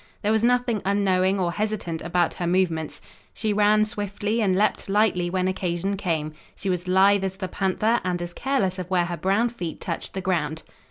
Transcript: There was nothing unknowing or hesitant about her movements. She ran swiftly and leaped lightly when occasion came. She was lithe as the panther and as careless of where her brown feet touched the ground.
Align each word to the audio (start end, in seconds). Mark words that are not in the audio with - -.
There 0.23 0.31
was 0.31 0.43
nothing 0.43 0.81
unknowing 0.83 1.39
or 1.39 1.51
hesitant 1.51 2.01
about 2.01 2.33
her 2.33 2.47
movements. 2.47 3.01
She 3.35 3.53
ran 3.53 3.85
swiftly 3.85 4.41
and 4.41 4.57
leaped 4.57 4.89
lightly 4.89 5.29
when 5.29 5.47
occasion 5.47 5.95
came. 5.95 6.33
She 6.55 6.71
was 6.71 6.87
lithe 6.87 7.23
as 7.23 7.37
the 7.37 7.47
panther 7.47 8.01
and 8.03 8.19
as 8.19 8.33
careless 8.33 8.79
of 8.79 8.89
where 8.89 9.05
her 9.05 9.17
brown 9.17 9.49
feet 9.49 9.79
touched 9.79 10.15
the 10.15 10.19
ground. 10.21 10.63